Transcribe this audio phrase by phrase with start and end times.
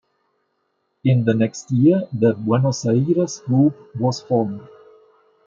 [1.03, 4.67] In the next year the Buenos Aires group was formed.